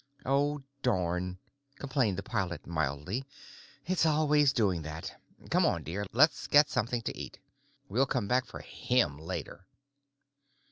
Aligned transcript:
"Oh, 0.25 0.63
darn," 0.81 1.37
complained 1.77 2.17
the 2.17 2.23
pilot 2.23 2.65
mildly. 2.65 3.23
"It's 3.85 4.03
always 4.03 4.51
doing 4.51 4.81
that. 4.81 5.13
Come 5.51 5.63
on, 5.63 5.83
dear, 5.83 6.07
let's 6.11 6.47
get 6.47 6.71
something 6.71 7.03
to 7.03 7.15
eat. 7.15 7.37
We'll 7.87 8.07
come 8.07 8.27
back 8.27 8.45
for 8.47 8.61
him 8.61 9.19
later." 9.19 9.67